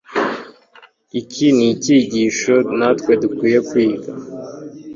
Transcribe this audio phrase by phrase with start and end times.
[1.19, 4.11] Iki ni icyigisho natwe dukwiriye kwiga.